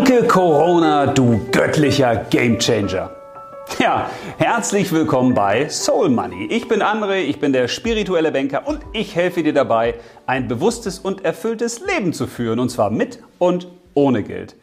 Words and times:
Danke 0.00 0.26
Corona, 0.26 1.08
du 1.08 1.46
göttlicher 1.52 2.24
Gamechanger. 2.30 3.10
Ja, 3.78 4.10
herzlich 4.38 4.90
willkommen 4.92 5.34
bei 5.34 5.68
Soul 5.68 6.08
Money. 6.08 6.46
Ich 6.46 6.68
bin 6.68 6.82
André, 6.82 7.18
ich 7.18 7.38
bin 7.38 7.52
der 7.52 7.68
spirituelle 7.68 8.32
Banker 8.32 8.66
und 8.66 8.80
ich 8.94 9.14
helfe 9.14 9.42
dir 9.42 9.52
dabei, 9.52 9.96
ein 10.24 10.48
bewusstes 10.48 10.98
und 10.98 11.26
erfülltes 11.26 11.82
Leben 11.84 12.14
zu 12.14 12.26
führen 12.26 12.60
und 12.60 12.70
zwar 12.70 12.88
mit 12.88 13.18
und 13.38 13.68
ohne 13.92 14.22
Geld. 14.22 14.56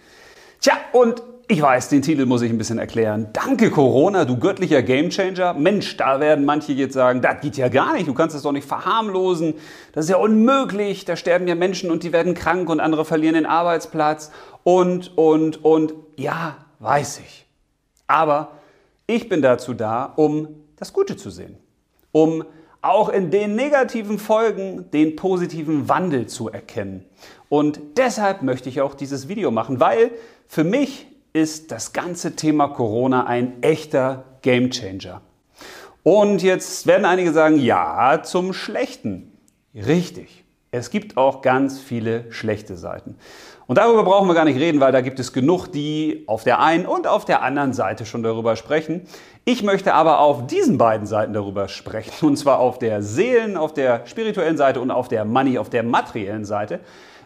Tja, 0.60 0.74
und 0.92 1.22
ich 1.50 1.62
weiß, 1.62 1.88
den 1.88 2.02
Titel 2.02 2.26
muss 2.26 2.42
ich 2.42 2.52
ein 2.52 2.58
bisschen 2.58 2.78
erklären. 2.78 3.30
Danke 3.32 3.72
Corona, 3.72 4.26
du 4.26 4.38
göttlicher 4.38 4.84
Gamechanger. 4.84 5.54
Mensch, 5.54 5.96
da 5.96 6.20
werden 6.20 6.44
manche 6.44 6.74
jetzt 6.74 6.94
sagen, 6.94 7.22
das 7.22 7.40
geht 7.40 7.56
ja 7.56 7.70
gar 7.70 7.94
nicht, 7.94 8.08
du 8.08 8.14
kannst 8.14 8.36
das 8.36 8.42
doch 8.42 8.52
nicht 8.52 8.68
verharmlosen. 8.68 9.54
Das 9.94 10.06
ist 10.06 10.12
ja 10.12 10.18
unmöglich, 10.18 11.06
da 11.06 11.16
sterben 11.16 11.48
ja 11.48 11.56
Menschen 11.56 11.90
und 11.90 12.04
die 12.04 12.12
werden 12.12 12.34
krank 12.34 12.70
und 12.70 12.82
andere 12.82 13.06
verlieren 13.06 13.36
den 13.36 13.46
Arbeitsplatz 13.46 14.32
und, 14.64 15.18
und, 15.18 15.64
und. 15.64 15.94
Ja, 16.18 16.58
weiß 16.80 17.20
ich. 17.20 17.46
Aber 18.08 18.52
ich 19.06 19.30
bin 19.30 19.42
dazu 19.42 19.74
da, 19.74 20.04
um 20.04 20.50
das 20.76 20.92
Gute 20.92 21.16
zu 21.16 21.30
sehen. 21.30 21.58
Um 22.12 22.44
auch 22.82 23.08
in 23.08 23.32
den 23.32 23.56
negativen 23.56 24.20
Folgen 24.20 24.92
den 24.92 25.16
positiven 25.16 25.88
Wandel 25.88 26.28
zu 26.28 26.50
erkennen. 26.50 27.06
Und 27.48 27.80
deshalb 27.96 28.42
möchte 28.42 28.68
ich 28.68 28.82
auch 28.82 28.96
dieses 28.96 29.30
Video 29.30 29.50
machen, 29.52 29.80
weil 29.80 30.12
für 30.48 30.64
mich 30.66 31.08
ist 31.38 31.72
das 31.72 31.94
ganze 31.94 32.36
Thema 32.36 32.68
Corona 32.68 33.28
ein 33.28 33.62
echter 33.62 34.26
Gamechanger. 34.42 35.22
Und 36.02 36.42
jetzt 36.42 36.88
werden 36.88 37.06
einige 37.06 37.32
sagen, 37.32 37.60
ja, 37.60 38.22
zum 38.24 38.54
Schlechten. 38.54 39.38
Richtig. 39.76 40.44
Es 40.72 40.90
gibt 40.90 41.16
auch 41.16 41.42
ganz 41.42 41.80
viele 41.80 42.32
schlechte 42.32 42.76
Seiten. 42.76 43.16
Und 43.68 43.78
darüber 43.78 44.04
brauchen 44.04 44.28
wir 44.28 44.34
gar 44.34 44.46
nicht 44.46 44.60
reden, 44.60 44.80
weil 44.80 44.92
da 44.92 45.02
gibt 45.02 45.20
es 45.20 45.34
genug, 45.34 45.68
die 45.68 46.24
auf 46.26 46.44
der 46.44 46.60
einen 46.60 46.86
und 46.86 47.06
auf 47.06 47.26
der 47.26 47.44
anderen 47.44 47.74
Seite 47.74 48.06
schon 48.06 48.24
darüber 48.24 48.56
sprechen. 48.56 49.02
Ich 49.46 49.62
möchte 49.62 49.94
aber 49.94 50.20
auf 50.20 50.48
diesen 50.48 50.78
beiden 50.78 51.06
Seiten 51.06 51.34
darüber 51.34 51.68
sprechen. 51.68 52.12
Und 52.26 52.38
zwar 52.38 52.60
auf 52.60 52.80
der 52.80 53.02
Seelen, 53.02 53.58
auf 53.58 53.74
der 53.74 54.06
spirituellen 54.08 54.58
Seite 54.58 54.82
und 54.82 54.92
auf 54.92 55.08
der 55.08 55.26
Money, 55.26 55.58
auf 55.58 55.70
der 55.70 55.84
materiellen 55.84 56.46
Seite. 56.46 56.80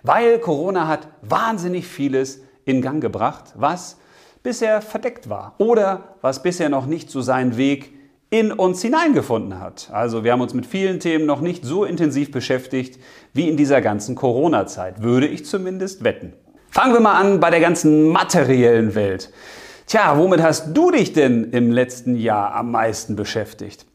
Weil 0.04 0.40
Corona 0.40 0.88
hat 0.88 1.08
wahnsinnig 1.22 1.88
vieles 1.88 2.42
in 2.66 2.82
Gang 2.82 3.02
gebracht, 3.02 3.54
was 3.56 3.98
bisher 4.44 4.82
verdeckt 4.82 5.30
war 5.30 5.56
oder 5.58 6.16
was 6.22 6.44
bisher 6.44 6.70
noch 6.70 6.86
nicht 6.86 7.10
so 7.10 7.22
seinen 7.22 7.58
Weg 7.58 7.94
in 8.30 8.52
uns 8.54 8.82
hineingefunden 8.82 9.60
hat. 9.60 9.90
Also 9.92 10.24
wir 10.24 10.32
haben 10.32 10.42
uns 10.42 10.54
mit 10.54 10.66
vielen 10.66 11.00
Themen 11.00 11.26
noch 11.26 11.42
nicht 11.42 11.66
so 11.66 11.84
intensiv 11.84 12.32
beschäftigt 12.32 13.00
wie 13.34 13.50
in 13.50 13.58
dieser 13.58 13.82
ganzen 13.82 14.16
Corona-Zeit, 14.16 15.04
würde 15.04 15.28
ich 15.28 15.46
zumindest 15.46 16.04
wetten. 16.04 16.34
Fangen 16.70 16.94
wir 16.94 17.02
mal 17.02 17.20
an 17.20 17.42
bei 17.42 17.50
der 17.50 17.60
ganzen 17.60 18.08
materiellen 18.08 18.96
Welt. 18.96 19.32
Tja, 19.86 20.18
womit 20.18 20.42
hast 20.42 20.74
du 20.74 20.92
dich 20.92 21.12
denn 21.12 21.52
im 21.52 21.72
letzten 21.72 22.16
Jahr 22.16 22.56
am 22.56 22.72
meisten 22.72 23.18
beschäftigt? 23.18 23.86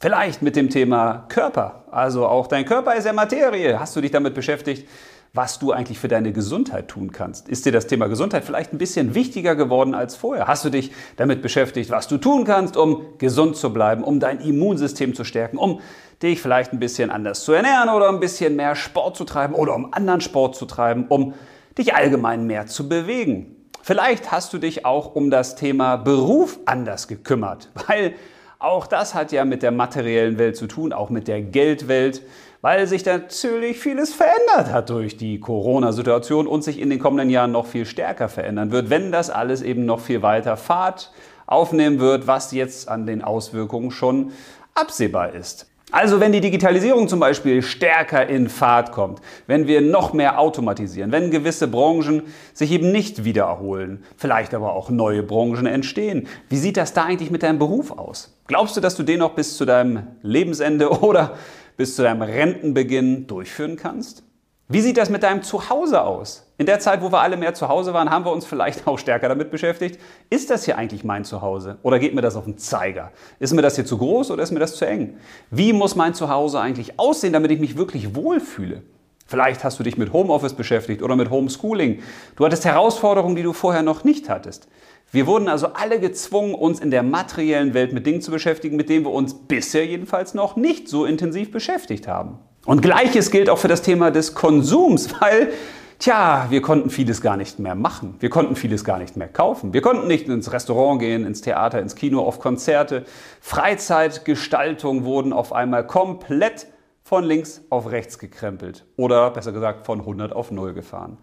Vielleicht 0.00 0.40
mit 0.40 0.54
dem 0.54 0.70
Thema 0.70 1.26
Körper. 1.28 1.84
Also 1.90 2.26
auch 2.26 2.46
dein 2.46 2.64
Körper 2.64 2.94
ist 2.94 3.04
ja 3.04 3.12
Materie. 3.12 3.80
Hast 3.80 3.96
du 3.96 4.00
dich 4.00 4.12
damit 4.12 4.34
beschäftigt? 4.34 4.88
Was 5.32 5.60
du 5.60 5.72
eigentlich 5.72 5.98
für 5.98 6.08
deine 6.08 6.32
Gesundheit 6.32 6.88
tun 6.88 7.12
kannst. 7.12 7.48
Ist 7.48 7.64
dir 7.64 7.72
das 7.72 7.86
Thema 7.86 8.08
Gesundheit 8.08 8.44
vielleicht 8.44 8.72
ein 8.72 8.78
bisschen 8.78 9.14
wichtiger 9.14 9.54
geworden 9.54 9.94
als 9.94 10.16
vorher? 10.16 10.48
Hast 10.48 10.64
du 10.64 10.70
dich 10.70 10.90
damit 11.16 11.40
beschäftigt, 11.40 11.90
was 11.90 12.08
du 12.08 12.18
tun 12.18 12.44
kannst, 12.44 12.76
um 12.76 13.04
gesund 13.18 13.56
zu 13.56 13.72
bleiben, 13.72 14.02
um 14.02 14.18
dein 14.18 14.40
Immunsystem 14.40 15.14
zu 15.14 15.22
stärken, 15.22 15.56
um 15.56 15.80
dich 16.22 16.42
vielleicht 16.42 16.72
ein 16.72 16.80
bisschen 16.80 17.10
anders 17.10 17.44
zu 17.44 17.52
ernähren 17.52 17.90
oder 17.90 18.08
ein 18.08 18.20
bisschen 18.20 18.56
mehr 18.56 18.74
Sport 18.74 19.16
zu 19.16 19.24
treiben 19.24 19.54
oder 19.54 19.74
um 19.74 19.92
anderen 19.92 20.20
Sport 20.20 20.56
zu 20.56 20.66
treiben, 20.66 21.06
um 21.08 21.34
dich 21.78 21.94
allgemein 21.94 22.46
mehr 22.46 22.66
zu 22.66 22.88
bewegen? 22.88 23.56
Vielleicht 23.82 24.32
hast 24.32 24.52
du 24.52 24.58
dich 24.58 24.84
auch 24.84 25.14
um 25.14 25.30
das 25.30 25.54
Thema 25.54 25.96
Beruf 25.96 26.58
anders 26.66 27.06
gekümmert, 27.06 27.70
weil 27.86 28.14
auch 28.60 28.86
das 28.86 29.14
hat 29.14 29.32
ja 29.32 29.44
mit 29.44 29.62
der 29.64 29.72
materiellen 29.72 30.38
Welt 30.38 30.56
zu 30.56 30.68
tun, 30.68 30.92
auch 30.92 31.10
mit 31.10 31.26
der 31.26 31.42
Geldwelt 31.42 32.22
weil 32.62 32.86
sich 32.86 33.04
natürlich 33.04 33.78
vieles 33.78 34.12
verändert 34.12 34.72
hat 34.72 34.90
durch 34.90 35.16
die 35.16 35.40
Corona-Situation 35.40 36.46
und 36.46 36.62
sich 36.62 36.78
in 36.78 36.90
den 36.90 36.98
kommenden 36.98 37.30
Jahren 37.30 37.52
noch 37.52 37.66
viel 37.66 37.86
stärker 37.86 38.28
verändern 38.28 38.70
wird, 38.70 38.90
wenn 38.90 39.12
das 39.12 39.30
alles 39.30 39.62
eben 39.62 39.86
noch 39.86 40.00
viel 40.00 40.22
weiter 40.22 40.56
Fahrt 40.56 41.12
aufnehmen 41.46 42.00
wird, 42.00 42.26
was 42.26 42.52
jetzt 42.52 42.88
an 42.88 43.06
den 43.06 43.22
Auswirkungen 43.22 43.90
schon 43.90 44.32
absehbar 44.74 45.34
ist. 45.34 45.69
Also 45.92 46.20
wenn 46.20 46.30
die 46.30 46.40
Digitalisierung 46.40 47.08
zum 47.08 47.18
Beispiel 47.18 47.62
stärker 47.62 48.26
in 48.26 48.48
Fahrt 48.48 48.92
kommt, 48.92 49.20
wenn 49.48 49.66
wir 49.66 49.80
noch 49.80 50.12
mehr 50.12 50.38
automatisieren, 50.38 51.10
wenn 51.10 51.30
gewisse 51.30 51.66
Branchen 51.66 52.22
sich 52.52 52.70
eben 52.70 52.92
nicht 52.92 53.24
wieder 53.24 53.44
erholen, 53.44 54.04
vielleicht 54.16 54.54
aber 54.54 54.74
auch 54.74 54.90
neue 54.90 55.22
Branchen 55.24 55.66
entstehen, 55.66 56.28
wie 56.48 56.58
sieht 56.58 56.76
das 56.76 56.92
da 56.92 57.04
eigentlich 57.04 57.32
mit 57.32 57.42
deinem 57.42 57.58
Beruf 57.58 57.90
aus? 57.90 58.36
Glaubst 58.46 58.76
du, 58.76 58.80
dass 58.80 58.96
du 58.96 59.02
den 59.02 59.18
noch 59.18 59.34
bis 59.34 59.56
zu 59.56 59.64
deinem 59.64 60.04
Lebensende 60.22 60.90
oder 61.02 61.36
bis 61.76 61.96
zu 61.96 62.02
deinem 62.02 62.22
Rentenbeginn 62.22 63.26
durchführen 63.26 63.76
kannst? 63.76 64.22
Wie 64.68 64.80
sieht 64.80 64.96
das 64.96 65.10
mit 65.10 65.24
deinem 65.24 65.42
Zuhause 65.42 66.02
aus? 66.02 66.46
In 66.60 66.66
der 66.66 66.78
Zeit, 66.78 67.00
wo 67.00 67.10
wir 67.10 67.22
alle 67.22 67.38
mehr 67.38 67.54
zu 67.54 67.70
Hause 67.70 67.94
waren, 67.94 68.10
haben 68.10 68.26
wir 68.26 68.32
uns 68.32 68.44
vielleicht 68.44 68.86
auch 68.86 68.98
stärker 68.98 69.30
damit 69.30 69.50
beschäftigt. 69.50 69.98
Ist 70.28 70.50
das 70.50 70.66
hier 70.66 70.76
eigentlich 70.76 71.04
mein 71.04 71.24
Zuhause? 71.24 71.78
Oder 71.82 71.98
geht 71.98 72.14
mir 72.14 72.20
das 72.20 72.36
auf 72.36 72.44
den 72.44 72.58
Zeiger? 72.58 73.12
Ist 73.38 73.54
mir 73.54 73.62
das 73.62 73.76
hier 73.76 73.86
zu 73.86 73.96
groß 73.96 74.30
oder 74.30 74.42
ist 74.42 74.50
mir 74.50 74.58
das 74.58 74.76
zu 74.76 74.84
eng? 74.84 75.16
Wie 75.50 75.72
muss 75.72 75.96
mein 75.96 76.12
Zuhause 76.12 76.60
eigentlich 76.60 76.98
aussehen, 77.00 77.32
damit 77.32 77.50
ich 77.50 77.60
mich 77.60 77.78
wirklich 77.78 78.14
wohlfühle? 78.14 78.82
Vielleicht 79.26 79.64
hast 79.64 79.78
du 79.78 79.82
dich 79.82 79.96
mit 79.96 80.12
Homeoffice 80.12 80.52
beschäftigt 80.52 81.02
oder 81.02 81.16
mit 81.16 81.30
Homeschooling. 81.30 82.02
Du 82.36 82.44
hattest 82.44 82.66
Herausforderungen, 82.66 83.36
die 83.36 83.42
du 83.42 83.54
vorher 83.54 83.80
noch 83.80 84.04
nicht 84.04 84.28
hattest. 84.28 84.68
Wir 85.12 85.26
wurden 85.26 85.48
also 85.48 85.68
alle 85.68 85.98
gezwungen, 85.98 86.52
uns 86.52 86.78
in 86.78 86.90
der 86.90 87.02
materiellen 87.02 87.72
Welt 87.72 87.94
mit 87.94 88.04
Dingen 88.04 88.20
zu 88.20 88.30
beschäftigen, 88.30 88.76
mit 88.76 88.90
denen 88.90 89.06
wir 89.06 89.12
uns 89.12 89.32
bisher 89.32 89.86
jedenfalls 89.86 90.34
noch 90.34 90.56
nicht 90.56 90.88
so 90.88 91.06
intensiv 91.06 91.52
beschäftigt 91.52 92.06
haben. 92.06 92.38
Und 92.66 92.82
gleiches 92.82 93.30
gilt 93.30 93.48
auch 93.48 93.58
für 93.58 93.68
das 93.68 93.80
Thema 93.80 94.10
des 94.10 94.34
Konsums, 94.34 95.08
weil, 95.20 95.52
tja, 96.00 96.46
wir 96.48 96.62
konnten 96.62 96.90
vieles 96.90 97.20
gar 97.20 97.36
nicht 97.36 97.60
mehr 97.60 97.76
machen. 97.76 98.16
Wir 98.18 98.30
konnten 98.30 98.56
vieles 98.56 98.84
gar 98.84 98.98
nicht 98.98 99.16
mehr 99.16 99.28
kaufen. 99.28 99.72
Wir 99.72 99.82
konnten 99.82 100.08
nicht 100.08 100.26
ins 100.26 100.52
Restaurant 100.52 100.98
gehen, 100.98 101.24
ins 101.24 101.42
Theater, 101.42 101.78
ins 101.80 101.94
Kino, 101.94 102.22
auf 102.22 102.40
Konzerte. 102.40 103.04
Freizeitgestaltung 103.40 105.04
wurden 105.04 105.32
auf 105.32 105.52
einmal 105.52 105.86
komplett 105.86 106.66
von 107.04 107.24
links 107.24 107.62
auf 107.70 107.90
rechts 107.90 108.18
gekrempelt 108.18 108.84
oder 108.96 109.30
besser 109.30 109.52
gesagt 109.52 109.86
von 109.86 110.00
100 110.00 110.32
auf 110.32 110.50
0 110.50 110.74
gefahren. 110.74 111.18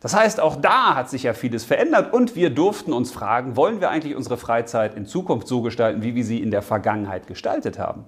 Das 0.00 0.14
heißt, 0.14 0.38
auch 0.38 0.56
da 0.56 0.94
hat 0.94 1.08
sich 1.08 1.22
ja 1.22 1.32
vieles 1.32 1.64
verändert 1.64 2.12
und 2.12 2.36
wir 2.36 2.50
durften 2.50 2.92
uns 2.92 3.10
fragen, 3.10 3.56
wollen 3.56 3.80
wir 3.80 3.90
eigentlich 3.90 4.14
unsere 4.14 4.36
Freizeit 4.36 4.96
in 4.96 5.06
Zukunft 5.06 5.48
so 5.48 5.62
gestalten, 5.62 6.02
wie 6.02 6.14
wir 6.14 6.24
sie 6.24 6.42
in 6.42 6.50
der 6.50 6.60
Vergangenheit 6.60 7.26
gestaltet 7.26 7.78
haben? 7.78 8.04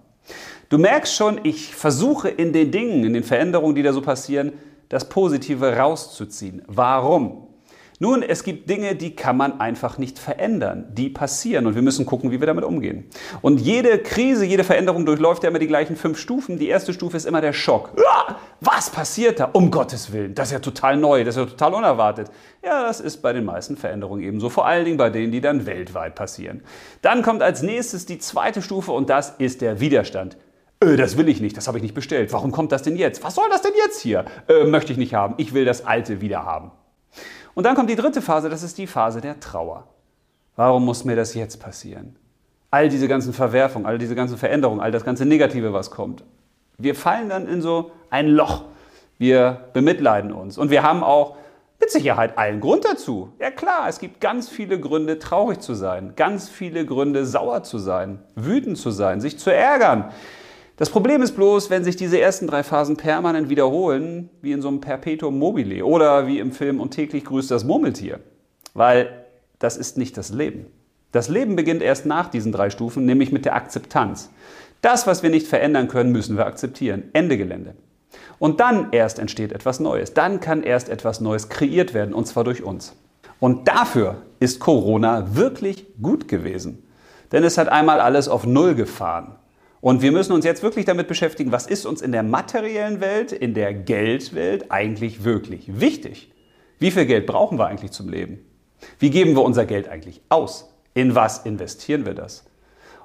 Du 0.69 0.79
merkst 0.79 1.15
schon, 1.15 1.41
ich 1.43 1.75
versuche 1.75 2.29
in 2.29 2.53
den 2.53 2.71
Dingen, 2.71 3.05
in 3.05 3.13
den 3.13 3.25
Veränderungen, 3.25 3.75
die 3.75 3.83
da 3.83 3.93
so 3.93 4.03
passieren, 4.03 4.53
das 4.89 5.09
Positive 5.09 5.77
rauszuziehen. 5.77 6.63
Warum? 6.67 7.47
Nun, 7.99 8.23
es 8.23 8.45
gibt 8.45 8.69
Dinge, 8.69 8.95
die 8.95 9.17
kann 9.17 9.39
man 9.39 9.59
einfach 9.59 9.97
nicht 9.97 10.19
verändern. 10.19 10.89
Die 10.93 11.09
passieren 11.09 11.67
und 11.67 11.75
wir 11.75 11.81
müssen 11.81 12.05
gucken, 12.05 12.31
wie 12.31 12.41
wir 12.41 12.47
damit 12.47 12.65
umgehen. 12.65 13.09
Und 13.41 13.59
jede 13.59 13.99
Krise, 13.99 14.45
jede 14.45 14.65
Veränderung 14.65 15.07
durchläuft 15.07 15.45
ja 15.45 15.49
immer 15.49 15.59
die 15.59 15.67
gleichen 15.67 15.97
fünf 15.97 16.19
Stufen. 16.19 16.59
Die 16.59 16.69
erste 16.69 16.93
Stufe 16.93 17.17
ist 17.17 17.25
immer 17.25 17.41
der 17.41 17.55
Schock. 17.55 17.93
Was 18.61 18.91
passiert 18.91 19.41
da? 19.41 19.49
Um 19.51 19.71
Gottes 19.71 20.13
Willen. 20.13 20.35
Das 20.35 20.49
ist 20.49 20.53
ja 20.53 20.59
total 20.59 20.99
neu, 20.99 21.25
das 21.25 21.37
ist 21.37 21.41
ja 21.41 21.47
total 21.47 21.73
unerwartet. 21.73 22.31
Ja, 22.63 22.87
das 22.87 23.01
ist 23.01 23.23
bei 23.23 23.33
den 23.33 23.47
meisten 23.47 23.79
Veränderungen 23.79 24.23
ebenso. 24.23 24.51
Vor 24.51 24.67
allen 24.67 24.85
Dingen 24.85 24.99
bei 24.99 25.09
denen, 25.09 25.33
die 25.33 25.41
dann 25.41 25.65
weltweit 25.65 26.15
passieren. 26.15 26.63
Dann 27.01 27.23
kommt 27.23 27.43
als 27.43 27.63
nächstes 27.63 28.05
die 28.05 28.19
zweite 28.19 28.61
Stufe 28.61 28.93
und 28.93 29.09
das 29.09 29.35
ist 29.39 29.63
der 29.63 29.81
Widerstand. 29.81 30.37
Äh, 30.81 30.97
das 30.97 31.17
will 31.17 31.29
ich 31.29 31.41
nicht, 31.41 31.57
das 31.57 31.69
habe 31.69 31.79
ich 31.79 31.83
nicht 31.83 31.95
bestellt. 31.95 32.33
Warum 32.33 32.53
kommt 32.53 32.73
das 32.73 32.83
denn 32.83 32.97
jetzt? 32.97 33.23
Was 33.25 33.35
soll 33.35 33.49
das 33.51 33.63
denn 33.63 33.73
jetzt 33.77 34.01
hier? 34.01 34.25
Äh, 34.49 34.65
möchte 34.65 34.93
ich 34.93 34.99
nicht 34.99 35.15
haben. 35.15 35.35
Ich 35.39 35.55
will 35.55 35.65
das 35.65 35.85
Alte 35.85 36.21
wieder 36.21 36.45
haben. 36.45 36.71
Und 37.55 37.65
dann 37.65 37.75
kommt 37.75 37.89
die 37.89 37.97
dritte 37.97 38.21
Phase, 38.21 38.51
das 38.51 38.63
ist 38.63 38.77
die 38.79 38.87
Phase 38.87 39.21
der 39.21 39.41
Trauer. 39.41 39.89
Warum 40.57 40.85
muss 40.85 41.05
mir 41.05 41.17
das 41.17 41.35
jetzt 41.35 41.61
passieren? 41.61 42.17
All 42.71 42.89
diese 42.89 43.09
ganzen 43.09 43.33
Verwerfungen, 43.33 43.87
all 43.87 43.99
diese 43.99 44.15
ganzen 44.15 44.37
Veränderungen, 44.37 44.81
all 44.81 44.91
das 44.91 45.05
ganze 45.05 45.25
Negative, 45.25 45.73
was 45.73 45.91
kommt. 45.91 46.25
Wir 46.79 46.95
fallen 46.95 47.29
dann 47.29 47.49
in 47.49 47.63
so 47.63 47.93
ein 48.11 48.29
Loch. 48.29 48.65
Wir 49.19 49.69
bemitleiden 49.73 50.33
uns. 50.33 50.59
Und 50.59 50.71
wir 50.71 50.83
haben 50.83 51.03
auch 51.03 51.37
mit 51.81 51.91
Sicherheit 51.91 52.37
allen 52.37 52.61
Grund 52.61 52.85
dazu. 52.85 53.33
Ja 53.39 53.51
klar, 53.51 53.89
es 53.89 53.99
gibt 53.99 54.21
ganz 54.21 54.49
viele 54.49 54.79
Gründe, 54.81 55.19
traurig 55.19 55.61
zu 55.61 55.75
sein, 55.75 56.13
ganz 56.17 56.49
viele 56.49 56.85
Gründe, 56.85 57.25
sauer 57.25 57.63
zu 57.63 57.79
sein, 57.79 58.19
wütend 58.35 58.79
zu 58.79 58.91
sein, 58.91 59.21
sich 59.21 59.39
zu 59.39 59.53
ärgern. 59.53 60.11
Das 60.77 60.91
Problem 60.91 61.23
ist 61.23 61.33
bloß, 61.33 61.71
wenn 61.71 61.85
sich 61.85 61.97
diese 61.97 62.21
ersten 62.21 62.47
drei 62.47 62.63
Phasen 62.63 62.99
permanent 62.99 63.49
wiederholen, 63.49 64.29
wie 64.43 64.53
in 64.53 64.61
so 64.61 64.69
einem 64.69 64.83
Perpetuum 64.83 65.39
mobile 65.39 65.85
oder 65.85 66.27
wie 66.27 66.39
im 66.39 66.53
Film 66.53 66.81
Und 66.81 66.91
täglich 66.91 67.25
grüßt 67.25 67.51
das 67.51 67.65
Murmeltier. 67.65 68.21
Weil 68.75 69.25
das 69.59 69.79
ist 69.79 69.97
nicht 69.97 70.19
das 70.19 70.31
Leben. 70.31 70.67
Das 71.13 71.31
Leben 71.31 71.57
beginnt 71.57 71.81
erst 71.81 72.05
nach 72.05 72.29
diesen 72.29 72.53
drei 72.53 72.69
Stufen, 72.69 73.07
nämlich 73.07 73.33
mit 73.33 73.47
der 73.47 73.55
Akzeptanz. 73.55 74.31
Das, 74.83 75.07
was 75.07 75.23
wir 75.23 75.31
nicht 75.31 75.47
verändern 75.47 75.89
können, 75.89 76.13
müssen 76.13 76.37
wir 76.37 76.45
akzeptieren. 76.45 77.05
Ende 77.15 77.39
Gelände. 77.39 77.75
Und 78.39 78.61
dann 78.61 78.89
erst 78.93 79.19
entsteht 79.19 79.53
etwas 79.53 79.81
Neues. 79.81 80.13
Dann 80.13 80.41
kann 80.41 80.63
erst 80.63 80.91
etwas 80.91 81.23
Neues 81.23 81.49
kreiert 81.49 81.95
werden, 81.95 82.13
und 82.13 82.27
zwar 82.27 82.45
durch 82.45 82.63
uns. 82.63 82.95
Und 83.41 83.67
dafür 83.67 84.23
ist 84.41 84.61
Corona 84.61 85.35
wirklich 85.35 85.87
gut 86.03 86.29
gewesen. 86.29 86.83
Denn 87.33 87.45
es 87.45 87.57
hat 87.57 87.71
einmal 87.71 88.01
alles 88.01 88.29
auf 88.29 88.45
Null 88.47 88.75
gefahren. 88.75 89.37
Und 89.87 90.03
wir 90.03 90.11
müssen 90.11 90.33
uns 90.33 90.45
jetzt 90.45 90.65
wirklich 90.65 90.85
damit 90.85 91.07
beschäftigen, 91.07 91.53
was 91.53 91.69
ist 91.69 91.87
uns 91.87 92.03
in 92.03 92.11
der 92.11 92.25
materiellen 92.25 93.01
Welt, 93.01 93.31
in 93.31 93.55
der 93.55 93.73
Geldwelt 93.73 94.73
eigentlich 94.73 95.23
wirklich 95.23 95.79
wichtig? 95.81 96.33
Wie 96.81 96.91
viel 96.91 97.07
Geld 97.07 97.25
brauchen 97.25 97.57
wir 97.57 97.67
eigentlich 97.67 97.93
zum 97.93 98.09
Leben? 98.09 98.45
Wie 98.99 99.11
geben 99.11 99.37
wir 99.37 99.43
unser 99.43 99.65
Geld 99.65 99.87
eigentlich 99.89 100.23
aus? 100.29 100.75
In 100.95 101.15
was 101.15 101.47
investieren 101.47 102.05
wir 102.05 102.15
das? 102.15 102.47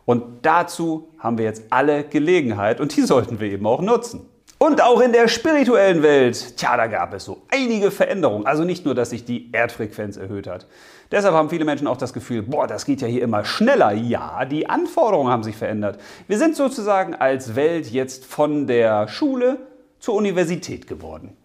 Und 0.06 0.44
dazu 0.44 1.10
haben 1.20 1.38
wir 1.38 1.46
jetzt 1.46 1.66
alle 1.70 2.04
Gelegenheit 2.04 2.82
und 2.82 2.98
die 2.98 3.02
sollten 3.06 3.40
wir 3.40 3.52
eben 3.52 3.68
auch 3.68 3.84
nutzen. 3.84 4.22
Und 4.62 4.80
auch 4.80 5.02
in 5.02 5.12
der 5.12 5.28
spirituellen 5.28 6.04
Welt, 6.04 6.56
tja, 6.56 6.78
da 6.78 6.86
gab 6.86 7.16
es 7.16 7.26
so 7.26 7.42
einige 7.50 7.90
Veränderungen. 7.90 8.46
Also 8.46 8.64
nicht 8.64 8.86
nur, 8.86 8.94
dass 8.94 9.10
sich 9.10 9.26
die 9.26 9.52
Erdfrequenz 9.52 10.18
erhöht 10.18 10.46
hat. 10.46 10.68
Deshalb 11.10 11.34
haben 11.34 11.50
viele 11.50 11.66
Menschen 11.66 11.88
auch 11.88 11.98
das 11.98 12.14
Gefühl, 12.14 12.44
boah, 12.44 12.68
das 12.68 12.86
geht 12.86 13.02
ja 13.02 13.08
hier 13.08 13.24
immer 13.24 13.44
schneller. 13.44 13.92
Ja, 13.92 14.46
die 14.46 14.70
Anforderungen 14.70 15.32
haben 15.32 15.42
sich 15.42 15.58
verändert. 15.58 16.00
Wir 16.28 16.38
sind 16.38 16.56
sozusagen 16.56 17.16
als 17.16 17.56
Welt 17.56 17.88
jetzt 17.88 18.24
von 18.24 18.68
der 18.68 19.08
Schule 19.08 19.58
zur 19.98 20.14
Universität 20.14 20.86
geworden. 20.86 21.36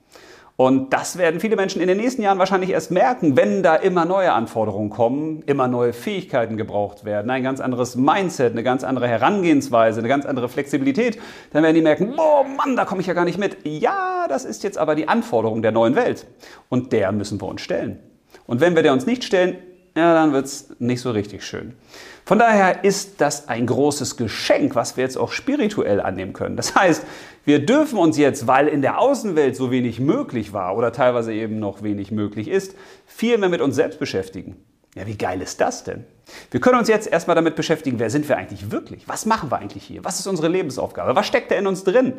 Und 0.56 0.94
das 0.94 1.18
werden 1.18 1.38
viele 1.38 1.54
Menschen 1.54 1.82
in 1.82 1.88
den 1.88 1.98
nächsten 1.98 2.22
Jahren 2.22 2.38
wahrscheinlich 2.38 2.70
erst 2.70 2.90
merken, 2.90 3.36
wenn 3.36 3.62
da 3.62 3.76
immer 3.76 4.06
neue 4.06 4.32
Anforderungen 4.32 4.88
kommen, 4.88 5.42
immer 5.44 5.68
neue 5.68 5.92
Fähigkeiten 5.92 6.56
gebraucht 6.56 7.04
werden, 7.04 7.30
ein 7.30 7.42
ganz 7.42 7.60
anderes 7.60 7.94
Mindset, 7.94 8.52
eine 8.52 8.62
ganz 8.62 8.82
andere 8.82 9.06
Herangehensweise, 9.06 10.00
eine 10.00 10.08
ganz 10.08 10.24
andere 10.24 10.48
Flexibilität. 10.48 11.18
Dann 11.52 11.62
werden 11.62 11.74
die 11.74 11.82
merken, 11.82 12.16
boah 12.16 12.44
Mann, 12.44 12.74
da 12.74 12.86
komme 12.86 13.02
ich 13.02 13.06
ja 13.06 13.12
gar 13.12 13.26
nicht 13.26 13.38
mit. 13.38 13.58
Ja, 13.64 14.24
das 14.30 14.46
ist 14.46 14.62
jetzt 14.62 14.78
aber 14.78 14.94
die 14.94 15.08
Anforderung 15.08 15.60
der 15.60 15.72
neuen 15.72 15.94
Welt. 15.94 16.26
Und 16.70 16.90
der 16.92 17.12
müssen 17.12 17.38
wir 17.38 17.48
uns 17.48 17.60
stellen. 17.60 17.98
Und 18.46 18.62
wenn 18.62 18.74
wir 18.74 18.82
der 18.82 18.94
uns 18.94 19.04
nicht 19.04 19.24
stellen, 19.24 19.58
ja, 19.96 20.12
dann 20.14 20.32
wird 20.32 20.44
es 20.44 20.68
nicht 20.78 21.00
so 21.00 21.10
richtig 21.10 21.42
schön. 21.42 21.72
Von 22.26 22.38
daher 22.38 22.84
ist 22.84 23.20
das 23.20 23.48
ein 23.48 23.66
großes 23.66 24.16
Geschenk, 24.16 24.74
was 24.74 24.96
wir 24.96 25.04
jetzt 25.04 25.16
auch 25.16 25.32
spirituell 25.32 26.00
annehmen 26.00 26.34
können. 26.34 26.56
Das 26.56 26.74
heißt, 26.74 27.04
wir 27.46 27.64
dürfen 27.64 27.98
uns 27.98 28.18
jetzt, 28.18 28.46
weil 28.46 28.68
in 28.68 28.82
der 28.82 28.98
Außenwelt 28.98 29.56
so 29.56 29.70
wenig 29.70 29.98
möglich 29.98 30.52
war 30.52 30.76
oder 30.76 30.92
teilweise 30.92 31.32
eben 31.32 31.58
noch 31.58 31.82
wenig 31.82 32.10
möglich 32.10 32.48
ist, 32.48 32.76
viel 33.06 33.38
mehr 33.38 33.48
mit 33.48 33.62
uns 33.62 33.74
selbst 33.74 33.98
beschäftigen. 33.98 34.56
Ja, 34.96 35.06
wie 35.06 35.16
geil 35.16 35.42
ist 35.42 35.60
das 35.60 35.84
denn? 35.84 36.04
Wir 36.50 36.58
können 36.58 36.78
uns 36.78 36.88
jetzt 36.88 37.06
erstmal 37.06 37.34
damit 37.34 37.54
beschäftigen, 37.54 37.98
wer 37.98 38.08
sind 38.08 38.26
wir 38.30 38.38
eigentlich 38.38 38.70
wirklich? 38.70 39.06
Was 39.06 39.26
machen 39.26 39.50
wir 39.50 39.58
eigentlich 39.58 39.84
hier? 39.84 40.02
Was 40.04 40.18
ist 40.18 40.26
unsere 40.26 40.48
Lebensaufgabe? 40.48 41.14
Was 41.14 41.26
steckt 41.26 41.50
da 41.50 41.54
in 41.54 41.66
uns 41.66 41.84
drin? 41.84 42.14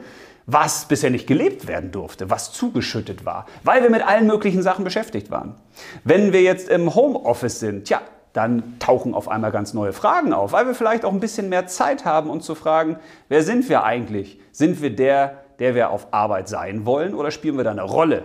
Was 0.45 0.87
bisher 0.87 1.09
nicht 1.09 1.25
gelebt 1.25 1.67
werden 1.67 1.91
durfte, 1.91 2.29
was 2.29 2.53
zugeschüttet 2.53 3.25
war, 3.25 3.47
weil 3.63 3.81
wir 3.81 3.89
mit 3.89 4.07
allen 4.07 4.27
möglichen 4.27 4.61
Sachen 4.61 4.83
beschäftigt 4.85 5.31
waren. 5.31 5.55
Wenn 6.03 6.33
wir 6.33 6.43
jetzt 6.43 6.69
im 6.69 6.93
Homeoffice 6.93 7.59
sind, 7.59 7.85
tja, 7.85 7.99
dann 8.31 8.77
tauchen 8.77 9.15
auf 9.15 9.27
einmal 9.27 9.51
ganz 9.51 9.73
neue 9.73 9.91
Fragen 9.91 10.31
auf, 10.31 10.51
weil 10.51 10.67
wir 10.67 10.75
vielleicht 10.75 11.03
auch 11.03 11.11
ein 11.11 11.19
bisschen 11.19 11.49
mehr 11.49 11.65
Zeit 11.65 12.05
haben, 12.05 12.29
uns 12.29 12.45
zu 12.45 12.53
fragen, 12.53 12.99
wer 13.27 13.41
sind 13.41 13.67
wir 13.69 13.83
eigentlich? 13.83 14.39
Sind 14.51 14.83
wir 14.83 14.95
der, 14.95 15.39
der 15.57 15.73
wir 15.73 15.89
auf 15.89 16.13
Arbeit 16.13 16.47
sein 16.47 16.85
wollen 16.85 17.15
oder 17.15 17.31
spielen 17.31 17.57
wir 17.57 17.63
da 17.63 17.71
eine 17.71 17.81
Rolle? 17.81 18.23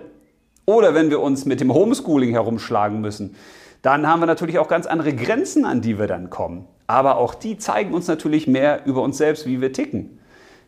Oder 0.67 0.95
wenn 0.95 1.09
wir 1.09 1.21
uns 1.21 1.47
mit 1.47 1.61
dem 1.61 1.73
Homeschooling 1.73 2.33
herumschlagen 2.33 3.01
müssen, 3.01 3.35
dann 3.83 4.07
haben 4.07 4.21
wir 4.21 4.27
natürlich 4.27 4.59
auch 4.59 4.69
ganz 4.69 4.87
andere 4.87 5.13
Grenzen, 5.13 5.65
an 5.65 5.81
die 5.81 5.99
wir 5.99 6.07
dann 6.07 6.31
kommen. 6.31 6.67
Aber 6.87 7.17
auch 7.17 7.35
die 7.35 7.59
zeigen 7.59 7.95
uns 7.95 8.07
natürlich 8.07 8.47
mehr 8.47 8.87
über 8.87 9.03
uns 9.03 9.19
selbst, 9.19 9.47
wie 9.47 9.61
wir 9.61 9.73
ticken. 9.73 10.19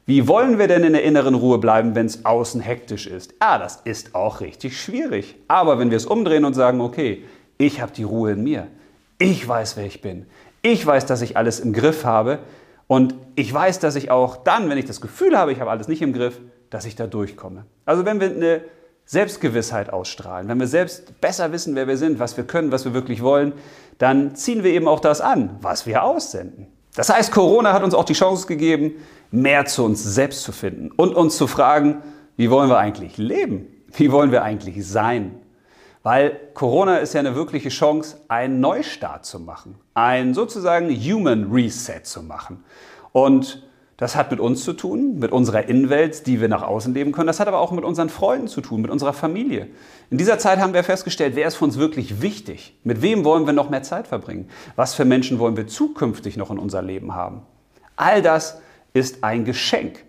Wie 0.07 0.29
wollen 0.29 0.59
wir 0.59 0.69
denn 0.69 0.85
in 0.85 0.93
der 0.93 1.03
inneren 1.03 1.35
Ruhe 1.35 1.59
bleiben, 1.59 1.95
wenn 1.95 2.07
es 2.07 2.27
außen 2.27 2.61
hektisch 2.61 3.07
ist? 3.07 3.35
Ah, 3.39 3.59
das 3.59 3.81
ist 3.85 4.15
auch 4.15 4.41
richtig 4.41 4.79
schwierig. 4.79 5.37
Aber 5.49 5.79
wenn 5.79 5.91
wir 5.91 5.97
es 5.97 6.05
umdrehen 6.05 6.45
und 6.45 6.53
sagen, 6.53 6.81
okay, 6.81 7.25
ich 7.57 7.81
habe 7.81 7.93
die 7.93 8.03
Ruhe 8.03 8.33
in 8.33 8.43
mir, 8.43 8.67
ich 9.19 9.47
weiß, 9.47 9.77
wer 9.77 9.87
ich 9.87 10.03
bin. 10.03 10.27
Ich 10.61 10.85
weiß, 10.85 11.07
dass 11.07 11.23
ich 11.23 11.37
alles 11.37 11.61
im 11.61 11.73
Griff 11.73 12.05
habe. 12.05 12.41
Und 12.87 13.15
ich 13.35 13.53
weiß, 13.53 13.79
dass 13.79 13.95
ich 13.95 14.11
auch 14.11 14.37
dann, 14.37 14.69
wenn 14.69 14.77
ich 14.77 14.85
das 14.85 15.01
Gefühl 15.01 15.39
habe, 15.39 15.53
ich 15.53 15.61
habe 15.61 15.71
alles 15.71 15.89
nicht 15.89 16.03
im 16.03 16.13
Griff, 16.13 16.41
dass 16.69 16.85
ich 16.85 16.97
da 16.97 17.07
durchkomme. 17.07 17.65
Also 17.87 18.05
wenn 18.05 18.21
wir 18.21 18.31
eine 18.31 18.61
Selbstgewissheit 19.07 19.93
ausstrahlen, 19.93 20.49
wenn 20.49 20.59
wir 20.59 20.67
selbst 20.67 21.21
besser 21.21 21.53
wissen, 21.53 21.75
wer 21.75 21.87
wir 21.87 21.99
sind, 21.99 22.19
was 22.19 22.37
wir 22.37 22.45
können, 22.45 22.73
was 22.73 22.85
wir 22.85 22.95
wirklich 22.95 23.23
wollen, 23.23 23.53
dann 23.99 24.35
ziehen 24.35 24.65
wir 24.65 24.73
eben 24.73 24.89
auch 24.89 25.01
das 25.01 25.21
an, 25.21 25.59
was 25.61 25.87
wir 25.87 26.03
aussenden. 26.03 26.69
Das 26.95 27.11
heißt, 27.11 27.33
Corona 27.33 27.73
hat 27.73 27.83
uns 27.83 27.95
auch 27.95 28.05
die 28.05 28.15
Chance 28.15 28.47
gegeben, 28.47 28.93
mehr 29.31 29.67
zu 29.67 29.85
uns 29.85 30.03
selbst 30.03 30.43
zu 30.43 30.53
finden 30.53 30.91
und 30.93 31.15
uns 31.15 31.37
zu 31.37 31.47
fragen, 31.47 32.03
wie 32.37 32.51
wollen 32.51 32.71
wir 32.71 32.79
eigentlich 32.79 33.19
leben? 33.19 33.67
Wie 33.93 34.11
wollen 34.11 34.33
wir 34.33 34.43
eigentlich 34.43 34.87
sein? 34.87 35.39
Weil 36.03 36.39
Corona 36.55 36.99
ist 36.99 37.15
ja 37.15 37.21
eine 37.21 37.35
wirkliche 37.35 37.71
Chance, 37.71 38.19
einen 38.29 38.61
Neustart 38.61 39.25
zu 39.25 39.41
machen, 39.41 39.77
einen 39.95 40.35
sozusagen 40.35 40.91
Human 40.91 41.51
Reset 41.51 42.01
zu 42.05 42.23
machen. 42.23 42.63
Und 43.13 43.67
das 43.97 44.17
hat 44.17 44.31
mit 44.31 44.41
uns 44.41 44.65
zu 44.65 44.73
tun, 44.73 45.19
mit 45.21 45.31
unserer 45.31 45.69
Innenwelt, 45.69 46.27
die 46.27 46.41
wir 46.41 46.49
nach 46.49 46.63
außen 46.63 46.93
leben 46.95 47.13
können. 47.13 47.29
Das 47.29 47.39
hat 47.39 47.47
aber 47.47 47.61
auch 47.61 47.71
mit 47.71 47.85
unseren 47.85 48.09
Freunden 48.09 48.49
zu 48.49 48.61
tun, 48.61 48.83
mit 48.83 48.91
unserer 48.91 49.13
Familie. 49.13 49.69
In 50.11 50.19
dieser 50.19 50.39
Zeit 50.39 50.59
haben 50.59 50.75
wir 50.75 50.83
festgestellt, 50.83 51.37
wer 51.37 51.47
ist 51.47 51.57
für 51.57 51.65
uns 51.65 51.79
wirklich 51.79 52.21
wichtig? 52.21 52.77
Mit 52.83 53.03
wem 53.03 53.25
wollen 53.25 53.47
wir 53.47 53.53
noch 53.53 53.71
mehr 53.71 53.85
Zeit 53.85 54.09
verbringen? 54.09 54.49
Was 54.75 54.95
für 54.95 55.05
Menschen 55.05 55.39
wollen 55.39 55.57
wir 55.57 55.69
zukünftig 55.69 56.37
noch 56.37 56.51
in 56.51 56.59
unser 56.59 56.83
Leben 56.83 57.15
haben? 57.15 57.43
All 57.95 58.21
das 58.21 58.61
ist 58.95 59.23
ein 59.23 59.45
Geschenk. 59.45 60.05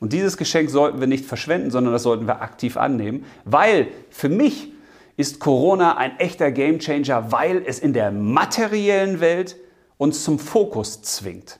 Und 0.00 0.12
dieses 0.12 0.36
Geschenk 0.36 0.70
sollten 0.70 1.00
wir 1.00 1.06
nicht 1.06 1.24
verschwenden, 1.24 1.70
sondern 1.70 1.92
das 1.92 2.02
sollten 2.02 2.26
wir 2.26 2.42
aktiv 2.42 2.76
annehmen, 2.76 3.24
weil 3.44 3.88
für 4.10 4.28
mich 4.28 4.72
ist 5.16 5.40
Corona 5.40 5.96
ein 5.96 6.18
echter 6.18 6.52
Gamechanger, 6.52 7.32
weil 7.32 7.62
es 7.66 7.80
in 7.80 7.92
der 7.92 8.12
materiellen 8.12 9.20
Welt 9.20 9.56
uns 9.96 10.22
zum 10.22 10.38
Fokus 10.38 11.02
zwingt. 11.02 11.58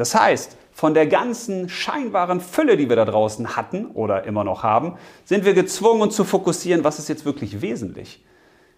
Das 0.00 0.14
heißt, 0.14 0.56
von 0.72 0.94
der 0.94 1.06
ganzen 1.06 1.68
scheinbaren 1.68 2.40
Fülle, 2.40 2.78
die 2.78 2.88
wir 2.88 2.96
da 2.96 3.04
draußen 3.04 3.54
hatten 3.54 3.84
oder 3.92 4.24
immer 4.24 4.44
noch 4.44 4.62
haben, 4.62 4.94
sind 5.26 5.44
wir 5.44 5.52
gezwungen, 5.52 6.00
uns 6.00 6.16
zu 6.16 6.24
fokussieren, 6.24 6.84
was 6.84 6.98
ist 6.98 7.10
jetzt 7.10 7.26
wirklich 7.26 7.60
wesentlich. 7.60 8.24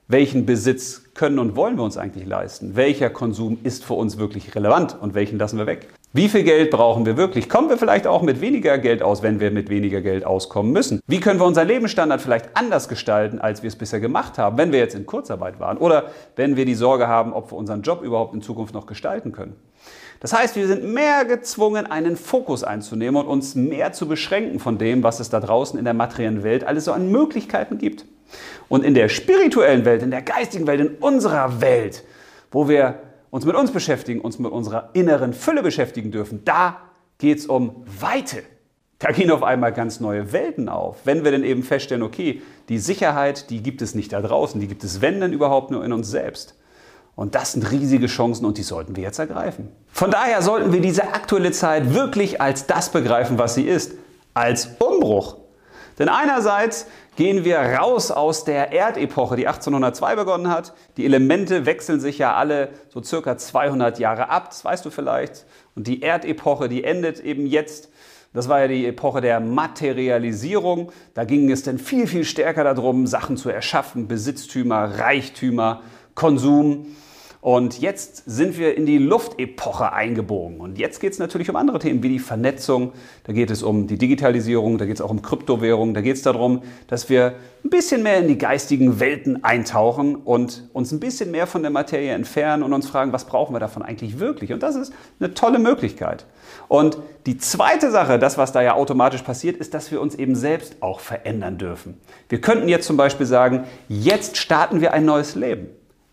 Welchen 0.08 0.46
Besitz 0.46 1.14
können 1.14 1.38
und 1.38 1.54
wollen 1.54 1.76
wir 1.76 1.84
uns 1.84 1.96
eigentlich 1.96 2.26
leisten? 2.26 2.74
Welcher 2.74 3.08
Konsum 3.08 3.58
ist 3.62 3.84
für 3.84 3.94
uns 3.94 4.18
wirklich 4.18 4.56
relevant 4.56 5.00
und 5.00 5.14
welchen 5.14 5.38
lassen 5.38 5.58
wir 5.58 5.66
weg? 5.66 5.86
Wie 6.12 6.28
viel 6.28 6.42
Geld 6.42 6.72
brauchen 6.72 7.06
wir 7.06 7.16
wirklich? 7.16 7.48
Kommen 7.48 7.68
wir 7.68 7.78
vielleicht 7.78 8.08
auch 8.08 8.22
mit 8.22 8.40
weniger 8.40 8.76
Geld 8.78 9.00
aus, 9.00 9.22
wenn 9.22 9.38
wir 9.38 9.52
mit 9.52 9.70
weniger 9.70 10.00
Geld 10.00 10.26
auskommen 10.26 10.72
müssen? 10.72 11.00
Wie 11.06 11.20
können 11.20 11.38
wir 11.38 11.46
unseren 11.46 11.68
Lebensstandard 11.68 12.20
vielleicht 12.20 12.56
anders 12.56 12.88
gestalten, 12.88 13.38
als 13.38 13.62
wir 13.62 13.68
es 13.68 13.76
bisher 13.76 14.00
gemacht 14.00 14.38
haben, 14.38 14.58
wenn 14.58 14.72
wir 14.72 14.80
jetzt 14.80 14.96
in 14.96 15.06
Kurzarbeit 15.06 15.60
waren? 15.60 15.78
Oder 15.78 16.10
wenn 16.34 16.56
wir 16.56 16.64
die 16.64 16.74
Sorge 16.74 17.06
haben, 17.06 17.32
ob 17.32 17.52
wir 17.52 17.56
unseren 17.56 17.82
Job 17.82 18.02
überhaupt 18.02 18.34
in 18.34 18.42
Zukunft 18.42 18.74
noch 18.74 18.86
gestalten 18.86 19.30
können? 19.30 19.54
Das 20.22 20.32
heißt, 20.32 20.54
wir 20.54 20.68
sind 20.68 20.84
mehr 20.84 21.24
gezwungen, 21.24 21.84
einen 21.84 22.14
Fokus 22.14 22.62
einzunehmen 22.62 23.20
und 23.20 23.26
uns 23.26 23.56
mehr 23.56 23.92
zu 23.92 24.06
beschränken 24.06 24.60
von 24.60 24.78
dem, 24.78 25.02
was 25.02 25.18
es 25.18 25.30
da 25.30 25.40
draußen 25.40 25.76
in 25.76 25.84
der 25.84 25.94
materiellen 25.94 26.44
Welt 26.44 26.62
alles 26.62 26.84
so 26.84 26.92
an 26.92 27.10
Möglichkeiten 27.10 27.76
gibt. 27.76 28.04
Und 28.68 28.84
in 28.84 28.94
der 28.94 29.08
spirituellen 29.08 29.84
Welt, 29.84 30.00
in 30.00 30.12
der 30.12 30.22
geistigen 30.22 30.68
Welt, 30.68 30.80
in 30.80 30.94
unserer 30.98 31.60
Welt, 31.60 32.04
wo 32.52 32.68
wir 32.68 33.00
uns 33.30 33.44
mit 33.44 33.56
uns 33.56 33.72
beschäftigen, 33.72 34.20
uns 34.20 34.38
mit 34.38 34.52
unserer 34.52 34.90
inneren 34.92 35.32
Fülle 35.32 35.60
beschäftigen 35.60 36.12
dürfen, 36.12 36.44
da 36.44 36.76
geht 37.18 37.38
es 37.38 37.46
um 37.46 37.84
Weite. 37.98 38.44
Da 39.00 39.10
gehen 39.10 39.32
auf 39.32 39.42
einmal 39.42 39.72
ganz 39.72 39.98
neue 39.98 40.32
Welten 40.32 40.68
auf. 40.68 40.98
Wenn 41.02 41.24
wir 41.24 41.32
denn 41.32 41.42
eben 41.42 41.64
feststellen, 41.64 42.04
okay, 42.04 42.42
die 42.68 42.78
Sicherheit, 42.78 43.50
die 43.50 43.60
gibt 43.60 43.82
es 43.82 43.96
nicht 43.96 44.12
da 44.12 44.20
draußen, 44.20 44.60
die 44.60 44.68
gibt 44.68 44.84
es, 44.84 45.00
wenn 45.00 45.20
denn 45.20 45.32
überhaupt, 45.32 45.72
nur 45.72 45.84
in 45.84 45.92
uns 45.92 46.08
selbst. 46.08 46.54
Und 47.14 47.34
das 47.34 47.52
sind 47.52 47.70
riesige 47.70 48.06
Chancen 48.06 48.46
und 48.46 48.58
die 48.58 48.62
sollten 48.62 48.96
wir 48.96 49.02
jetzt 49.02 49.18
ergreifen. 49.18 49.68
Von 49.92 50.10
daher 50.10 50.40
sollten 50.42 50.72
wir 50.72 50.80
diese 50.80 51.04
aktuelle 51.14 51.52
Zeit 51.52 51.94
wirklich 51.94 52.40
als 52.40 52.66
das 52.66 52.90
begreifen, 52.90 53.38
was 53.38 53.54
sie 53.54 53.64
ist. 53.64 53.92
Als 54.34 54.70
Umbruch. 54.78 55.36
Denn 55.98 56.08
einerseits 56.08 56.86
gehen 57.16 57.44
wir 57.44 57.58
raus 57.58 58.10
aus 58.10 58.44
der 58.44 58.72
Erdepoche, 58.72 59.36
die 59.36 59.46
1802 59.46 60.16
begonnen 60.16 60.48
hat. 60.48 60.72
Die 60.96 61.04
Elemente 61.04 61.66
wechseln 61.66 62.00
sich 62.00 62.18
ja 62.18 62.34
alle 62.34 62.70
so 62.88 63.02
circa 63.02 63.36
200 63.36 63.98
Jahre 63.98 64.30
ab, 64.30 64.48
das 64.48 64.64
weißt 64.64 64.84
du 64.84 64.90
vielleicht. 64.90 65.44
Und 65.74 65.86
die 65.86 66.02
Erdepoche, 66.02 66.68
die 66.68 66.84
endet 66.84 67.20
eben 67.20 67.46
jetzt. 67.46 67.90
Das 68.32 68.48
war 68.48 68.60
ja 68.60 68.68
die 68.68 68.86
Epoche 68.86 69.20
der 69.20 69.40
Materialisierung. 69.40 70.90
Da 71.12 71.24
ging 71.24 71.50
es 71.50 71.64
dann 71.64 71.78
viel, 71.78 72.06
viel 72.06 72.24
stärker 72.24 72.64
darum, 72.64 73.06
Sachen 73.06 73.36
zu 73.36 73.50
erschaffen, 73.50 74.08
Besitztümer, 74.08 74.98
Reichtümer, 74.98 75.82
Konsum. 76.14 76.86
Und 77.42 77.80
jetzt 77.80 78.22
sind 78.26 78.56
wir 78.56 78.76
in 78.76 78.86
die 78.86 78.98
Luftepoche 78.98 79.92
eingebogen. 79.92 80.60
Und 80.60 80.78
jetzt 80.78 81.00
geht 81.00 81.12
es 81.12 81.18
natürlich 81.18 81.50
um 81.50 81.56
andere 81.56 81.80
Themen 81.80 82.00
wie 82.04 82.08
die 82.08 82.20
Vernetzung. 82.20 82.92
Da 83.24 83.32
geht 83.32 83.50
es 83.50 83.64
um 83.64 83.88
die 83.88 83.98
Digitalisierung, 83.98 84.78
da 84.78 84.84
geht 84.84 84.94
es 84.94 85.00
auch 85.00 85.10
um 85.10 85.22
Kryptowährungen, 85.22 85.92
da 85.92 86.02
geht 86.02 86.14
es 86.14 86.22
darum, 86.22 86.62
dass 86.86 87.10
wir 87.10 87.34
ein 87.64 87.70
bisschen 87.70 88.04
mehr 88.04 88.18
in 88.20 88.28
die 88.28 88.38
geistigen 88.38 89.00
Welten 89.00 89.42
eintauchen 89.42 90.14
und 90.14 90.68
uns 90.72 90.92
ein 90.92 91.00
bisschen 91.00 91.32
mehr 91.32 91.48
von 91.48 91.62
der 91.62 91.72
Materie 91.72 92.12
entfernen 92.12 92.62
und 92.62 92.72
uns 92.72 92.88
fragen, 92.88 93.12
was 93.12 93.24
brauchen 93.24 93.56
wir 93.56 93.60
davon 93.60 93.82
eigentlich 93.82 94.20
wirklich? 94.20 94.52
Und 94.52 94.62
das 94.62 94.76
ist 94.76 94.92
eine 95.18 95.34
tolle 95.34 95.58
Möglichkeit. 95.58 96.26
Und 96.68 96.98
die 97.26 97.38
zweite 97.38 97.90
Sache, 97.90 98.20
das, 98.20 98.38
was 98.38 98.52
da 98.52 98.62
ja 98.62 98.74
automatisch 98.74 99.22
passiert, 99.22 99.56
ist, 99.56 99.74
dass 99.74 99.90
wir 99.90 100.00
uns 100.00 100.14
eben 100.14 100.36
selbst 100.36 100.76
auch 100.78 101.00
verändern 101.00 101.58
dürfen. 101.58 101.98
Wir 102.28 102.40
könnten 102.40 102.68
jetzt 102.68 102.86
zum 102.86 102.96
Beispiel 102.96 103.26
sagen, 103.26 103.64
jetzt 103.88 104.36
starten 104.36 104.80
wir 104.80 104.92
ein 104.92 105.04
neues 105.04 105.34
Leben. 105.34 105.66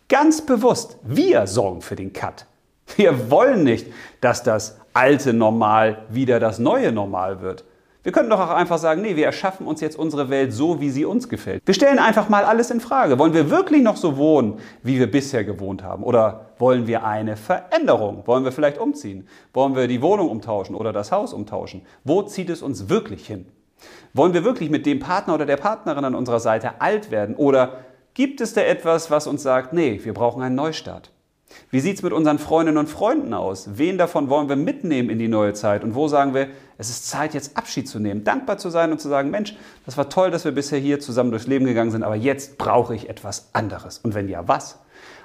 Ganz 0.09 0.41
bewusst, 0.41 0.97
wir 1.03 1.45
sorgen 1.45 1.83
für 1.83 1.95
den 1.95 2.13
Cut. 2.13 2.47
Wir 2.95 3.29
wollen 3.29 3.63
nicht, 3.63 3.85
dass 4.21 4.41
das 4.41 4.79
alte 4.91 5.33
Normal 5.33 6.07
wieder 6.09 6.39
das 6.39 6.57
neue 6.57 6.91
Normal 6.91 7.41
wird. 7.41 7.63
Wir 8.01 8.11
könnten 8.11 8.31
doch 8.31 8.39
auch 8.39 8.49
einfach 8.49 8.79
sagen, 8.79 9.03
nee, 9.03 9.15
wir 9.15 9.27
erschaffen 9.27 9.67
uns 9.67 9.81
jetzt 9.81 9.99
unsere 9.99 10.31
Welt 10.31 10.51
so, 10.51 10.81
wie 10.81 10.89
sie 10.89 11.05
uns 11.05 11.29
gefällt. 11.29 11.61
Wir 11.63 11.75
stellen 11.75 11.99
einfach 11.99 12.27
mal 12.27 12.43
alles 12.43 12.71
in 12.71 12.79
Frage. 12.79 13.19
Wollen 13.19 13.35
wir 13.35 13.51
wirklich 13.51 13.83
noch 13.83 13.97
so 13.97 14.17
wohnen, 14.17 14.57
wie 14.81 14.97
wir 14.97 15.11
bisher 15.11 15.43
gewohnt 15.43 15.83
haben? 15.83 16.03
Oder 16.03 16.47
wollen 16.57 16.87
wir 16.87 17.03
eine 17.03 17.37
Veränderung? 17.37 18.23
Wollen 18.25 18.43
wir 18.45 18.51
vielleicht 18.51 18.79
umziehen? 18.79 19.27
Wollen 19.53 19.75
wir 19.75 19.87
die 19.87 20.01
Wohnung 20.01 20.29
umtauschen 20.29 20.75
oder 20.75 20.91
das 20.91 21.11
Haus 21.11 21.33
umtauschen? 21.33 21.83
Wo 22.03 22.23
zieht 22.23 22.49
es 22.49 22.63
uns 22.63 22.89
wirklich 22.89 23.27
hin? 23.27 23.45
Wollen 24.13 24.33
wir 24.33 24.43
wirklich 24.43 24.71
mit 24.71 24.87
dem 24.87 24.99
Partner 24.99 25.35
oder 25.35 25.45
der 25.45 25.57
Partnerin 25.57 26.03
an 26.03 26.15
unserer 26.15 26.39
Seite 26.39 26.81
alt 26.81 27.11
werden? 27.11 27.35
Oder 27.35 27.73
gibt 28.13 28.41
es 28.41 28.53
da 28.53 28.61
etwas, 28.61 29.11
was 29.11 29.27
uns 29.27 29.43
sagt, 29.43 29.73
nee, 29.73 29.99
wir 30.03 30.13
brauchen 30.13 30.41
einen 30.41 30.55
Neustart? 30.55 31.11
Wie 31.71 31.79
sieht 31.79 31.97
es 31.97 32.03
mit 32.03 32.13
unseren 32.13 32.39
Freundinnen 32.39 32.77
und 32.77 32.89
Freunden 32.89 33.33
aus? 33.33 33.69
Wen 33.75 33.97
davon 33.97 34.29
wollen 34.29 34.49
wir 34.49 34.55
mitnehmen 34.55 35.09
in 35.09 35.19
die 35.19 35.27
neue 35.27 35.53
Zeit? 35.53 35.83
Und 35.83 35.95
wo 35.95 36.07
sagen 36.07 36.33
wir, 36.33 36.47
es 36.77 36.89
ist 36.89 37.09
Zeit, 37.09 37.33
jetzt 37.33 37.57
Abschied 37.57 37.87
zu 37.87 37.99
nehmen, 37.99 38.23
dankbar 38.23 38.57
zu 38.57 38.69
sein 38.69 38.91
und 38.91 39.01
zu 39.01 39.09
sagen, 39.09 39.29
Mensch, 39.29 39.55
das 39.85 39.97
war 39.97 40.09
toll, 40.09 40.31
dass 40.31 40.45
wir 40.45 40.51
bisher 40.51 40.79
hier 40.79 40.99
zusammen 40.99 41.31
durchs 41.31 41.47
Leben 41.47 41.65
gegangen 41.65 41.91
sind, 41.91 42.03
aber 42.03 42.15
jetzt 42.15 42.57
brauche 42.57 42.95
ich 42.95 43.09
etwas 43.09 43.49
anderes. 43.53 43.99
Und 43.99 44.13
wenn 44.13 44.29
ja, 44.29 44.47
was? 44.47 44.79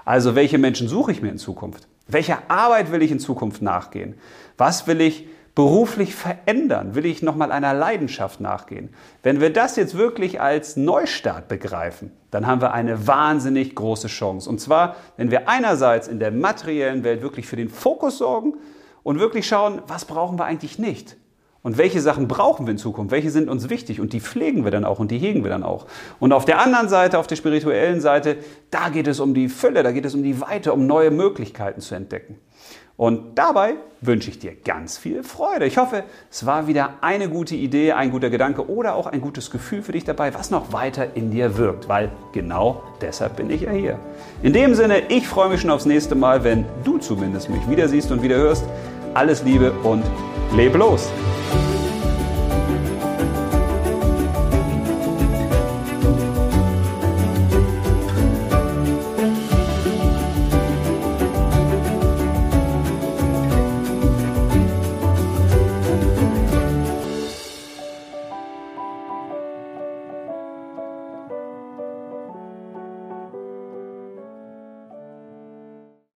Also 0.05 0.35
welche 0.35 0.59
Menschen 0.59 0.89
suche 0.89 1.13
ich 1.13 1.23
mir 1.23 1.31
in 1.31 1.39
Zukunft? 1.39 1.87
Welcher 2.07 2.43
Arbeit 2.49 2.93
will 2.93 3.03
ich 3.03 3.11
in 3.11 3.19
Zukunft 3.21 3.63
nachgehen? 3.63 4.15
Was 4.59 4.87
will 4.87 5.01
ich 5.01 5.27
beruflich 5.55 6.15
verändern? 6.15 6.95
Will 6.95 7.07
ich 7.07 7.23
nochmal 7.23 7.53
einer 7.53 7.75
Leidenschaft 7.75 8.41
nachgehen? 8.41 8.91
Wenn 9.23 9.41
wir 9.41 9.53
das 9.53 9.77
jetzt 9.77 9.97
wirklich 9.97 10.41
als 10.41 10.77
Neustart 10.77 11.49
begreifen, 11.49 12.11
dann 12.31 12.47
haben 12.47 12.61
wir 12.61 12.73
eine 12.73 13.07
wahnsinnig 13.07 13.75
große 13.75 14.09
Chance. 14.09 14.51
Und 14.51 14.61
zwar, 14.61 14.97
wenn 15.17 15.31
wir 15.31 15.49
einerseits 15.49 16.09
in 16.09 16.19
der 16.19 16.33
materiellen 16.33 17.05
Welt 17.05 17.23
wirklich 17.23 17.47
für 17.47 17.57
den 17.57 17.69
Fokus 17.69 18.19
sorgen 18.19 18.55
und 19.05 19.21
wirklich 19.21 19.47
schauen, 19.47 19.83
was 19.87 20.05
brauchen 20.05 20.39
wir 20.39 20.45
eigentlich 20.45 20.79
nicht? 20.79 21.17
Und 21.65 21.79
welche 21.79 22.03
Sachen 22.03 22.29
brauchen 22.29 22.67
wir 22.67 22.73
in 22.73 22.79
Zukunft? 22.79 23.11
Welche 23.11 23.31
sind 23.31 23.49
uns 23.49 23.71
wichtig? 23.71 23.99
Und 23.99 24.13
die 24.13 24.21
pflegen 24.21 24.65
wir 24.65 24.71
dann 24.71 24.85
auch 24.85 24.99
und 24.99 25.11
die 25.11 25.17
hegen 25.17 25.45
wir 25.45 25.51
dann 25.51 25.63
auch. 25.63 25.87
Und 26.21 26.35
auf 26.35 26.45
der 26.45 26.61
anderen 26.61 26.91
Seite, 26.91 27.19
auf 27.19 27.27
der 27.27 27.37
spirituellen 27.37 28.03
Seite, 28.03 28.37
da 28.71 28.91
geht 28.91 29.09
es 29.09 29.19
um 29.19 29.33
die 29.33 29.49
Fülle, 29.49 29.83
da 29.83 29.91
geht 29.91 30.05
es 30.05 30.15
um 30.15 30.23
die 30.23 30.43
Weite, 30.43 30.75
um 30.75 30.87
neue 30.87 31.11
Möglichkeiten 31.11 31.81
zu 31.81 31.95
entdecken. 31.95 32.37
Und 32.99 33.39
dabei 33.39 33.77
wünsche 34.03 34.29
ich 34.29 34.39
dir 34.39 34.55
ganz 34.55 34.99
viel 34.99 35.23
Freude. 35.23 35.65
Ich 35.65 35.79
hoffe, 35.79 36.05
es 36.31 36.45
war 36.45 36.67
wieder 36.67 36.99
eine 37.01 37.31
gute 37.31 37.55
Idee, 37.55 37.93
ein 37.93 38.11
guter 38.11 38.29
Gedanke 38.29 38.69
oder 38.69 38.95
auch 38.95 39.07
ein 39.07 39.23
gutes 39.23 39.51
Gefühl 39.51 39.83
für 39.83 39.93
dich 39.93 40.05
dabei, 40.05 40.35
was 40.35 40.51
noch 40.51 40.75
weiter 40.75 41.17
in 41.17 41.31
dir 41.31 41.57
wirkt, 41.57 41.89
weil 41.89 42.13
genau 42.33 42.83
deshalb 43.01 43.37
bin 43.37 43.49
ich 43.49 43.63
ja 43.63 43.71
hier. 43.73 43.99
In 44.43 44.53
dem 44.53 44.75
Sinne, 44.75 45.09
ich 45.09 45.27
freue 45.27 45.49
mich 45.49 45.63
schon 45.63 45.71
aufs 45.71 45.87
nächste 45.87 46.15
Mal, 46.15 46.45
wenn 46.45 46.67
du 46.85 46.99
zumindest 46.99 47.49
mich 47.49 47.69
wieder 47.71 47.89
siehst 47.89 48.13
und 48.13 48.23
wieder 48.23 48.37
hörst. 48.37 48.65
Alles 49.15 49.43
Liebe 49.43 49.73
und 49.83 50.05
leb 50.55 50.77
los! 50.77 51.11